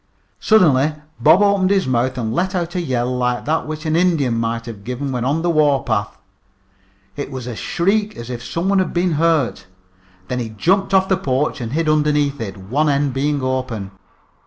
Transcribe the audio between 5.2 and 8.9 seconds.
on the warpath. It was a shriek as if some one